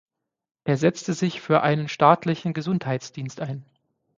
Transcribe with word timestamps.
Er 0.63 0.77
setzte 0.77 1.13
sich 1.13 1.41
für 1.41 1.61
einen 1.61 1.87
staatlichen 1.87 2.53
Gesundheitsdienst 2.53 3.39
ein. 3.39 3.67